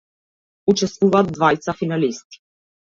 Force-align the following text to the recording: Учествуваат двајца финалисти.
Учествуваат 0.73 1.31
двајца 1.37 1.79
финалисти. 1.85 2.45